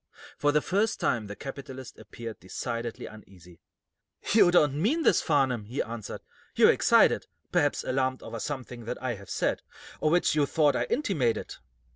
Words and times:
For 0.35 0.51
the 0.51 0.61
first 0.63 0.99
time 0.99 1.27
the 1.27 1.35
capitalist 1.35 1.99
appeared 1.99 2.39
decidedly 2.39 3.05
uneasy. 3.05 3.59
"You 4.33 4.49
don't 4.49 4.81
mean 4.81 5.03
this, 5.03 5.21
Farnum," 5.21 5.65
he 5.65 5.79
answered. 5.83 6.21
"You're 6.55 6.71
excited; 6.71 7.27
perhaps 7.51 7.83
alarmed 7.83 8.23
over 8.23 8.39
something 8.39 8.85
that 8.85 8.99
I 8.99 9.13
have 9.13 9.29
said, 9.29 9.61
or 9.99 10.09
which 10.09 10.33
you 10.33 10.47
thought 10.47 10.75
I 10.75 10.85
intimated." 10.85 11.53